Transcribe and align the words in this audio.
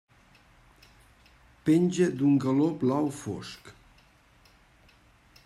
Penja 1.67 2.07
d'un 2.21 2.41
galó 2.47 2.71
blau 2.85 3.13
fosc. 3.19 3.71